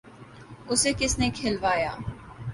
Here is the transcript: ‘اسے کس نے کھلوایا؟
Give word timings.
‘اسے 0.69 0.91
کس 0.99 1.13
نے 1.19 1.29
کھلوایا؟ 1.35 1.91